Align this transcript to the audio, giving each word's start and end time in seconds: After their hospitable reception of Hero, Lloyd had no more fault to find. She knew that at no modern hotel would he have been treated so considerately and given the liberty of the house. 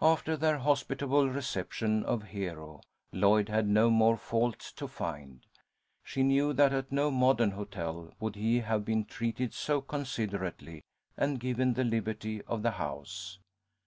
After 0.00 0.34
their 0.34 0.56
hospitable 0.60 1.28
reception 1.28 2.02
of 2.02 2.22
Hero, 2.28 2.80
Lloyd 3.12 3.50
had 3.50 3.68
no 3.68 3.90
more 3.90 4.16
fault 4.16 4.60
to 4.76 4.88
find. 4.88 5.44
She 6.02 6.22
knew 6.22 6.54
that 6.54 6.72
at 6.72 6.90
no 6.90 7.10
modern 7.10 7.50
hotel 7.50 8.10
would 8.18 8.34
he 8.34 8.60
have 8.60 8.82
been 8.86 9.04
treated 9.04 9.52
so 9.52 9.82
considerately 9.82 10.84
and 11.18 11.38
given 11.38 11.74
the 11.74 11.84
liberty 11.84 12.40
of 12.44 12.62
the 12.62 12.70
house. 12.80 13.40